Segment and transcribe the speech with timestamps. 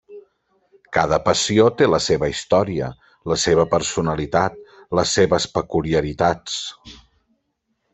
[0.97, 2.89] Cada Passió té la seva història,
[3.33, 4.61] la seva personalitat,
[5.01, 6.63] les seves peculiaritats.